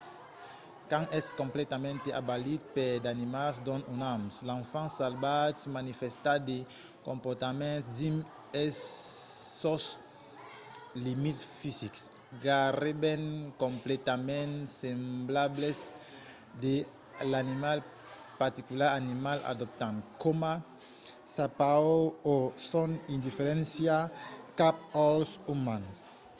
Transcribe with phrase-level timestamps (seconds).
[0.91, 6.57] quand es completament abalit per d’animals non umans l’enfant salvatge manifèsta de
[7.07, 8.77] comportaments dins
[9.61, 9.83] sos
[11.05, 12.01] limits fisics
[12.45, 13.23] gaireben
[13.65, 14.53] completament
[14.83, 15.93] semblables sls
[16.63, 16.75] de
[17.31, 17.77] l’animal
[18.41, 20.53] particular animal adoptant coma
[21.35, 21.99] sa paur
[22.33, 22.35] o
[22.71, 23.95] son indiferéncia
[24.59, 24.75] cap
[25.05, 25.95] als umans